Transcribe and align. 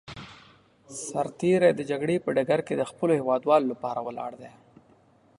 سرتېری 1.05 1.69
د 1.75 1.81
جګړې 1.89 2.15
په 2.25 2.29
ډګر 2.35 2.59
کې 2.67 2.73
د 2.77 2.83
خپلو 2.89 3.11
هېوادوالو 3.19 3.69
لپاره 3.73 3.99
ولاړ 4.07 4.31
دی. 4.41 4.51